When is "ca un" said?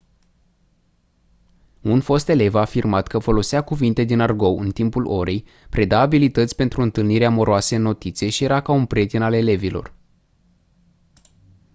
8.61-8.85